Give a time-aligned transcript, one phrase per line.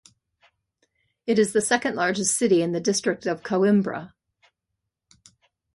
[1.27, 4.13] It is the second largest city in the district of Coimbra.